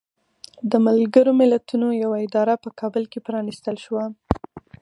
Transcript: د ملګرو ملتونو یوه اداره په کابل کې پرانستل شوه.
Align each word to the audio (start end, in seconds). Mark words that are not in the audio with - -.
د 0.71 0.73
ملګرو 0.87 1.31
ملتونو 1.41 1.87
یوه 2.03 2.17
اداره 2.27 2.53
په 2.63 2.69
کابل 2.79 3.03
کې 3.11 3.19
پرانستل 3.27 3.75
شوه. 3.85 4.03